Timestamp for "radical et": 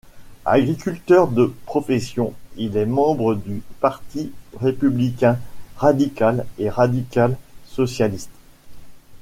5.77-6.71